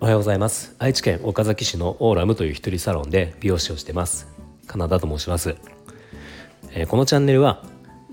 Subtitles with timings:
[0.00, 0.74] おはようございます。
[0.78, 4.34] 愛知県岡崎市のオーラムという一人サロンで美容師をしてます。
[4.66, 5.56] カナダと申します、
[6.72, 7.62] えー、このチャンネルは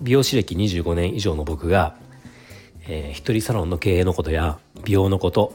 [0.02, 1.96] 美容師歴25年以上の僕が、
[2.88, 5.54] えー、一人サロンの経営のことや美容のこと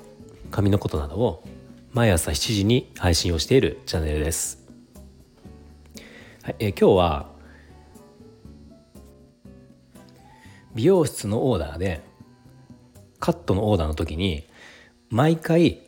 [0.50, 1.44] 髪のことなどを
[1.92, 4.62] 毎朝7時に配信をしているチャンネルです、
[6.42, 7.35] はいえー、今日は
[10.76, 12.02] 美容室のオーダーで
[13.18, 14.46] カットのオーダーの時に
[15.08, 15.80] 毎回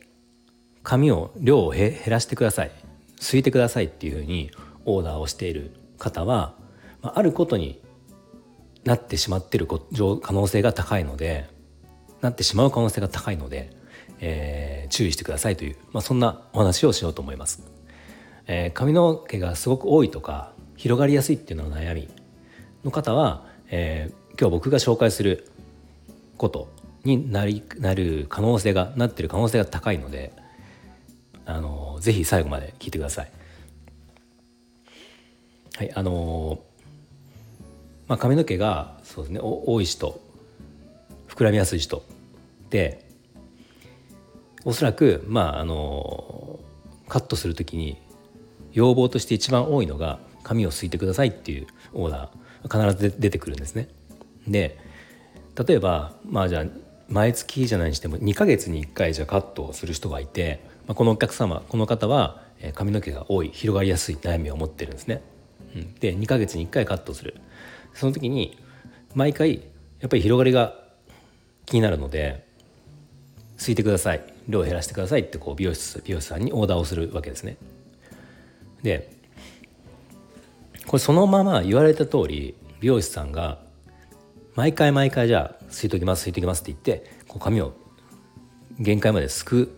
[0.82, 2.70] 髪を量を減らしてください。
[3.20, 4.50] すいてくださいっていうふうに
[4.84, 6.54] オーダーをしている方は
[7.02, 7.82] あることに
[8.84, 11.48] なってしまっている可能性が高いので
[12.20, 13.76] なってしまう可能性が高いので、
[14.20, 17.62] えー、注意してくださいという、まあ、そんなお話をしようと思います、
[18.46, 22.08] えー、髪の毛がすごく多いとか広がりやすいっていうのが悩み
[22.84, 25.48] の方は、えー、今日僕が紹介する
[26.36, 26.68] こと
[27.02, 30.32] になりなる可能性がなってる可能性が高いので
[31.44, 33.32] あのぜひ最後まで聞いてください。
[35.76, 36.60] はいあの
[38.06, 40.20] まあ、髪の毛がそうですね多い人
[41.28, 42.02] 膨らみやすい人
[42.70, 43.06] で
[44.64, 46.58] おそらくまああの
[47.08, 47.96] カットする時に
[48.72, 53.88] 要望として一番多いのが髪をすいてくださいっていうオーダー必ず出てくるんですね。
[54.48, 54.78] で
[55.66, 56.64] 例えばまあじゃあ
[57.08, 62.42] 毎月じゃないにしても2ヶ月に1回じゃカットをする人がいてまあ、このお客様この方は
[62.74, 65.22] 髪の毛が多い広がりやすい悩みを持ってるんですね。
[65.76, 67.36] うん、で2ヶ月に1回カットする
[67.92, 68.58] その時に
[69.14, 69.56] 毎回
[70.00, 70.74] やっぱり広がりが
[71.66, 72.46] 気になるので
[73.58, 77.58] 「すいてください量を減らしてください」ってこう美容室美容師さんにオーダーをするわけですね。
[78.82, 79.10] で
[80.86, 83.58] これそのまま言われた通り美容師さんが
[84.58, 87.74] 毎回毎回じゃあ「すいときますすいときます」って言ってこう髪を
[88.80, 89.72] 限界まですく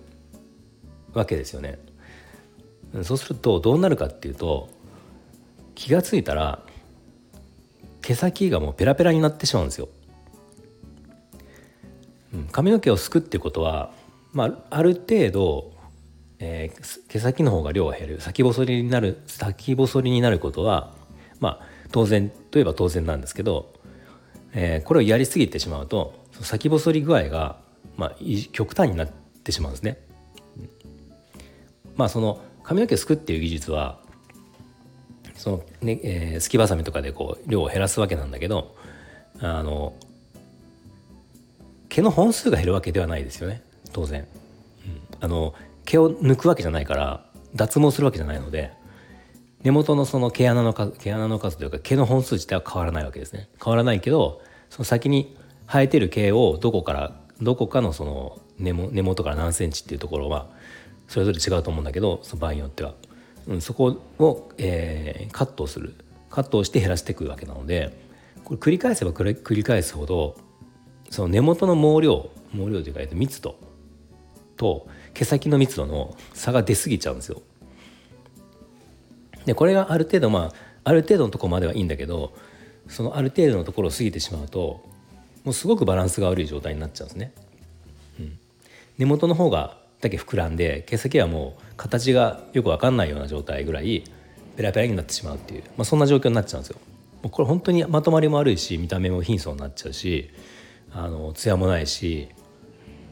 [1.12, 1.78] わけですよね。
[3.02, 4.70] そうするとどうなるかっていうと
[5.74, 6.64] 気が付いたら
[8.00, 9.90] 毛先がもうペラペラになってしまうんですよ。
[12.50, 13.92] 髪の毛をすくっていうことは、
[14.32, 15.74] まあ、ある程度、
[16.38, 20.94] えー、毛先の方が量が減る先細りになる先細りになることは、
[21.38, 23.78] まあ、当然といえば当然なんですけど、
[24.52, 27.58] えー、これをやりすぎてしまうと先細り具合が、
[27.96, 28.16] まあ、
[28.52, 29.98] 極端になってしまうんですね。
[31.96, 34.00] まあその髪の毛すくっていう技術は
[35.34, 38.74] そのね、えー、すきばさみとかでこう量を減らすわけなんだけど
[39.40, 39.94] あの
[41.88, 43.62] 毛の本数が減るわけではないですよね。
[43.92, 44.26] 当然、うん、
[45.20, 48.72] あの毛を抜くわけじゃないから脱毛するわけじゃないので
[49.62, 53.48] 根元のその毛穴の数毛穴の数というか毛の本数自体は変わらないわけですね。
[53.62, 54.40] 変わらないけど
[54.70, 60.48] その先に生えてる毛をどこからどこかのその根元から何センチっていうところは
[61.08, 62.94] それぞれ違うと思うんだけどその場合によっては、
[63.48, 65.94] うん、そこを、えー、カットする。
[66.30, 67.92] カットをして減らしていくわけなので
[68.44, 70.36] これ繰り返せば繰り返すほど
[71.10, 73.56] その根元の毛量毛量というか密度
[74.56, 77.42] と毛先の密度の差が出過ぎちゃうんですよ。
[79.46, 82.34] でこれがある程度まあある程度のとこまではいいんだけど
[82.88, 84.88] そのある程度のところを過ぎてしまうと
[85.44, 87.32] もうすごくバランスが悪い状態になっちゃうんですね。
[88.18, 88.38] うん、
[88.98, 94.04] 根元の方がだけ膨らんで毛先はもう形がよく分かんないような状態ぐらい
[94.56, 96.78] ペラペラになってしまうっていう、まあ、そんな状況になっちゃうんですよ。
[97.22, 100.30] もうこれ本当にまとまりも悪いし見た目も貧相になっちゃうし
[100.92, 102.28] あの艶もないし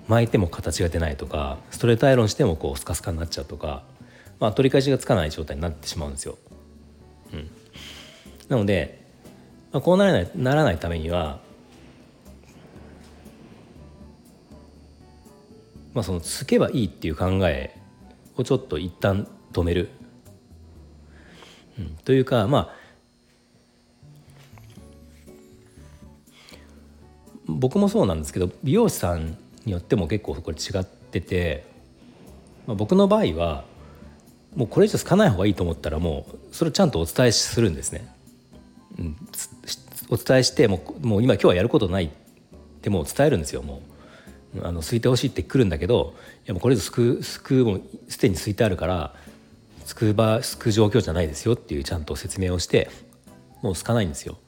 [0.09, 3.85] 巻いても形が出ないとかストレートアイロンしてもこうスカスカになっちゃうとか、
[4.41, 6.39] まあ、取り返しがつかない状態になってしまうんですよ。
[7.33, 7.51] うん、
[8.49, 9.03] なので、
[9.73, 11.41] まあ、こうならないならないためには
[15.99, 17.77] まあ、そのつけばいいっていう考え
[18.37, 19.89] をちょっと一旦止める、
[21.77, 22.75] うん、というかまあ
[27.47, 31.67] 僕もそうなんですけど美容師さんによっても結構これ違ってて、
[32.69, 33.65] まあ、僕の場合は
[34.55, 38.09] もうこれ以上つかない方がいいと思ったらもうそれをちゃんとお伝えするんですね。
[38.99, 39.17] うん、
[40.11, 42.11] お伝えしてもうもう今今日はやることないっ
[42.81, 43.99] てもう伝えるんですよもう。
[44.63, 46.15] あのすいてほしいって来るんだけど
[46.45, 49.15] いやもうこれ以上すくすくもすでにすいてあるから
[49.85, 52.91] すく場すく状況じゃないですよっていうちゃんと説明をして
[53.63, 54.39] もうすかないんですよ。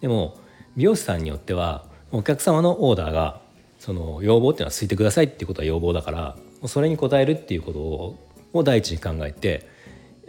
[0.00, 0.36] でも
[0.76, 3.40] 美容師さんによってはお客様のオーダーが
[3.78, 6.36] その要望っていうのはすいてくださいっていうことは要望だから
[6.66, 8.25] それに応えるっていうことを
[8.56, 9.68] を第一に考えて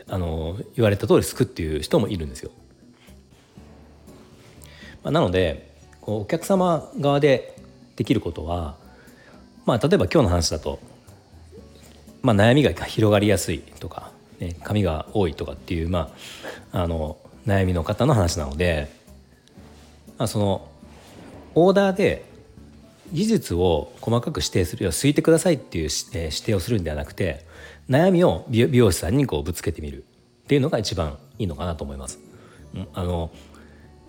[0.08, 2.52] あの言われた通りすくっていう人もいるんですよ。
[5.04, 5.72] まあ、なので
[6.02, 7.56] こうお客様側で
[7.96, 8.76] できることは
[9.66, 10.80] まあ例えば今日の話だと、
[12.22, 16.14] まあ、悩みが広がりやすいとか、ね、髪が多いとかっていう、ま
[16.72, 18.90] あ、あの悩みの方の話なので、
[20.18, 20.70] まあ、その
[21.56, 22.27] オーダーで
[23.14, 27.46] 技術を細かく指定する要はすいてくださいっていう、えー、指定をするんではなくて
[27.90, 30.06] 悩みを美容師さんにこうぶつけてみる。
[30.48, 32.20] っていうのが一番いいのかなと思います。
[32.94, 33.32] あの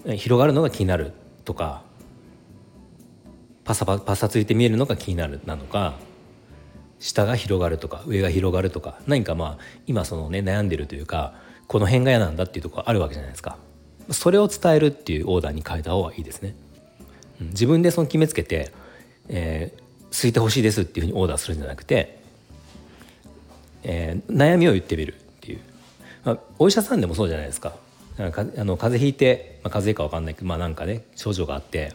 [0.04, 1.12] 広がるのが気になる
[1.44, 1.82] とか
[3.64, 5.94] パサパパサついて見えるのが気になるなのか
[7.00, 11.34] 下が広がるとか上が広がるとか何かまあ今そのね悩んでるというか
[11.66, 13.58] この辺が嫌なんだっていうところあるわけじゃないですか。
[14.10, 16.54] それを伝えるっていうオーダーに変えた方がいいですね、
[17.40, 18.72] 自分でその決めつけて、
[19.28, 22.20] えー、すいてほしいですっていうふうにオーダーするんじゃなくて、
[23.82, 25.60] えー、悩みを言ってみるっていう、
[26.24, 27.74] まあ、お医者さんでもそうじゃないですか。
[28.16, 31.92] なんかあの風邪ひいて、まあ、風邪か分かんないけどまあなんかね症状があって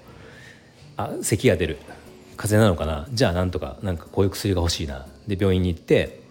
[0.96, 1.78] あ咳が出る。
[2.36, 3.08] 風邪なのかな。
[3.14, 5.06] じゃあなんとかなんかこういう薬が欲しいな。
[5.28, 6.22] で病院に行って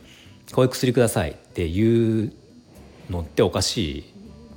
[0.52, 2.32] こういう薬くださいっていう
[3.10, 4.00] のっておかしい。
[4.00, 4.04] っ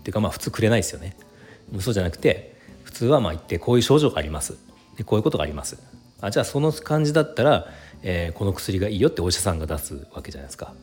[0.05, 1.17] ていうかまあ普通くれないですよね。
[1.79, 4.55] そうじゃなくて普通はまあ言ってこういう症状があります。
[4.97, 5.77] でこういうことがあります。
[6.25, 7.67] あじゃあその感じだったら、
[8.01, 10.73] えー、この薬がいいよってお医者さんが出すわけじゃないですか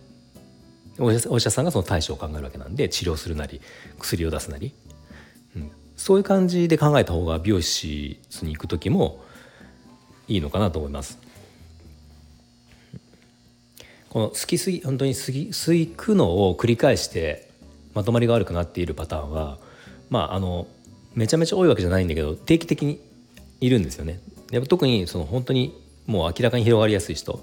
[0.98, 3.60] お医者さんがその対処を考えるわけなんで治療するなり
[3.98, 4.72] 薬を出すなり、
[5.56, 9.24] うん、そういう感じで考えた方が美容室に行く時も
[10.28, 11.18] いいのかなと思います。
[14.10, 17.48] この好きすぎ本当にすぎ吸いくのを繰り返して
[17.94, 19.58] まとまりが悪くなっているパターンは
[20.10, 20.66] まああの
[21.14, 23.00] めちゃめちゃ多いわけじゃないんだけど定期的に
[23.60, 24.20] いるんですよね。
[24.52, 27.42] やっぱ特にその本当にもう明らかに広がりやすい人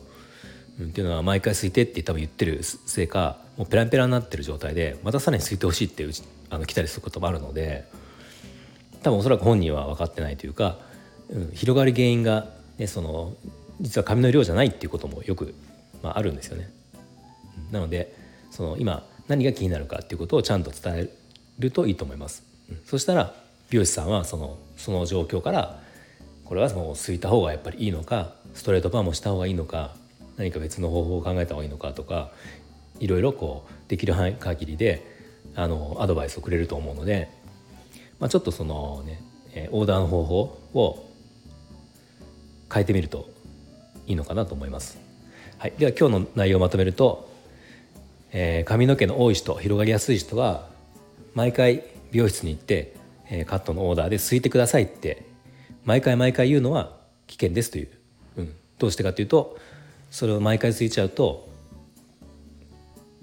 [0.82, 7.86] っていうのは毎回空いてって多分言ってるせいかもうペランペラになってる状態でまたさらに空いてほしいってうちあの来たりすることもあるので
[9.04, 10.78] 多分おそらく本人は分かってないというか、
[11.30, 12.48] うん、広がり原因が、
[12.78, 13.34] ね、その
[13.82, 15.54] 実は髪の量じゃないっていうこともよく、
[16.04, 16.70] まあ、あるんですよね。
[17.72, 18.16] なので
[18.52, 21.10] その今何が気になるかっていうことをちゃんと伝え
[21.60, 22.44] るといいと思います。
[22.70, 23.34] うん、そしたら
[23.70, 25.82] 美容師さんはそのその状況から
[26.50, 29.94] これはもうすいた方がやっぱりいいのかストレートパーもした方がいいのか
[30.36, 32.31] 何か別の方法を考えた方がいいのかとか
[33.00, 35.06] いろいろこうできる範囲限りで
[35.54, 37.30] あのアドバイスをくれると思うので、
[38.19, 39.22] まあ、ちょっとそのね
[39.72, 40.40] オーダーの方法
[40.74, 41.07] を
[42.74, 43.30] 変えてみると
[44.07, 44.98] いいのかなと思います。
[45.60, 47.30] はい、では今日の内容をまとめると、
[48.31, 50.68] えー、髪の毛の多い人広がりやすい人は
[51.36, 52.95] 毎回美容室に行って、
[53.30, 55.29] えー、カットのオーダーで拭いてくださいって
[55.90, 56.96] 毎回毎回言うのは
[57.26, 57.90] 危険ですという、
[58.38, 59.58] うん、どうしてかというと
[60.12, 61.50] それを毎回ついちゃうと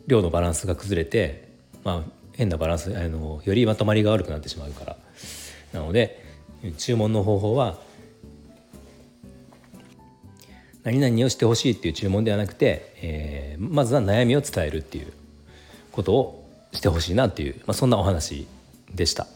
[0.09, 1.49] 量のバランスが崩れて、
[1.85, 4.97] まあ、変なバランスあのよりまとまりが悪くなってしまうから。
[5.73, 6.25] なので
[6.77, 7.79] 注文の方法は
[10.83, 15.13] 何々をしてほしいっていう注文ではなくて、えー、まずは悩みを伝えるっていう
[15.93, 18.49] ことをしてほしいなっていう、まあ、そんなお話
[18.93, 19.29] でした、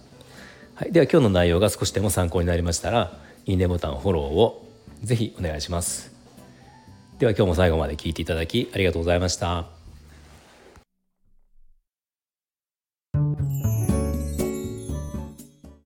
[0.81, 3.13] はい、では今日の内容が少しでも参考になりましたら
[3.45, 4.67] いいねボタンフォローを
[5.03, 6.11] ぜひお願いします
[7.19, 9.80] では今日も最後まで聞いていただきありがとうございました。